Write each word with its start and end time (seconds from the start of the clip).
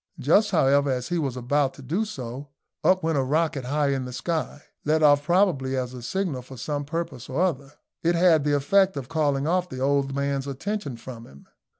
Just, 0.17 0.49
however, 0.49 0.89
as 0.89 1.09
he 1.09 1.19
was 1.19 1.37
about 1.37 1.75
to 1.75 1.83
do 1.83 2.05
so 2.05 2.47
up 2.83 3.03
went 3.03 3.19
a 3.19 3.23
rocket 3.23 3.65
high 3.65 3.89
into 3.89 4.05
the 4.07 4.13
sky, 4.13 4.63
let 4.83 5.03
off 5.03 5.21
probably 5.23 5.77
as 5.77 5.93
a 5.93 6.01
signal 6.01 6.41
for 6.41 6.57
some 6.57 6.85
purpose 6.85 7.29
or 7.29 7.39
other. 7.39 7.73
It 8.01 8.15
had 8.15 8.43
the 8.43 8.55
effect 8.55 8.97
of 8.97 9.09
calling 9.09 9.45
off 9.45 9.69
the 9.69 9.79
old 9.79 10.15
man's 10.15 10.47
attention 10.47 10.97
from 10.97 11.27
him. 11.27 11.47